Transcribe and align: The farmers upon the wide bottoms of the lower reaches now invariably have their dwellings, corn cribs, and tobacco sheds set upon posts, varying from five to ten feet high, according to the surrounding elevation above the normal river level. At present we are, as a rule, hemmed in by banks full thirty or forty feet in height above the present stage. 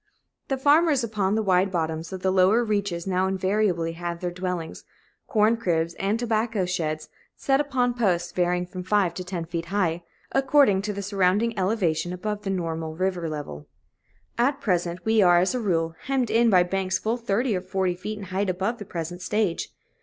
The 0.47 0.57
farmers 0.57 1.03
upon 1.03 1.35
the 1.35 1.43
wide 1.43 1.69
bottoms 1.71 2.11
of 2.11 2.23
the 2.23 2.31
lower 2.31 2.63
reaches 2.63 3.05
now 3.05 3.27
invariably 3.27 3.91
have 3.91 4.19
their 4.19 4.31
dwellings, 4.31 4.83
corn 5.27 5.57
cribs, 5.57 5.93
and 5.99 6.17
tobacco 6.17 6.65
sheds 6.65 7.07
set 7.35 7.61
upon 7.61 7.93
posts, 7.93 8.31
varying 8.31 8.65
from 8.65 8.81
five 8.81 9.13
to 9.13 9.23
ten 9.23 9.45
feet 9.45 9.65
high, 9.65 10.01
according 10.31 10.81
to 10.81 10.91
the 10.93 11.03
surrounding 11.03 11.55
elevation 11.55 12.13
above 12.13 12.41
the 12.41 12.49
normal 12.49 12.95
river 12.95 13.29
level. 13.29 13.67
At 14.39 14.59
present 14.59 15.05
we 15.05 15.21
are, 15.21 15.37
as 15.37 15.53
a 15.53 15.59
rule, 15.59 15.93
hemmed 16.05 16.31
in 16.31 16.49
by 16.49 16.63
banks 16.63 16.97
full 16.97 17.17
thirty 17.17 17.55
or 17.55 17.61
forty 17.61 17.93
feet 17.93 18.17
in 18.17 18.23
height 18.23 18.49
above 18.49 18.79
the 18.79 18.85
present 18.85 19.21
stage. 19.21 19.69